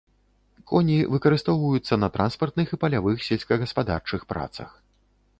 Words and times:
Коні 0.69 0.95
выкарыстоўваюцца 1.15 1.93
на 2.03 2.09
транспартных 2.15 2.67
і 2.73 2.79
палявых 2.83 3.17
сельскагаспадарчых 3.27 4.21
працах. 4.33 4.69